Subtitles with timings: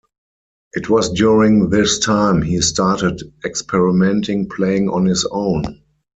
[0.73, 5.83] It was during this time he started experimenting playing on his own.